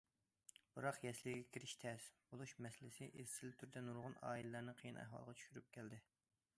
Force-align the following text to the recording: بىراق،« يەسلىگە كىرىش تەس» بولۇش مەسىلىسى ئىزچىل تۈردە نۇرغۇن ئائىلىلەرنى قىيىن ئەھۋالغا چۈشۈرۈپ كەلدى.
بىراق،« 0.77 0.95
يەسلىگە 1.07 1.43
كىرىش 1.57 1.75
تەس» 1.83 2.07
بولۇش 2.31 2.55
مەسىلىسى 2.67 3.11
ئىزچىل 3.11 3.53
تۈردە 3.61 3.85
نۇرغۇن 3.91 4.17
ئائىلىلەرنى 4.31 4.77
قىيىن 4.81 4.99
ئەھۋالغا 5.05 5.37
چۈشۈرۈپ 5.43 5.71
كەلدى. 5.79 6.03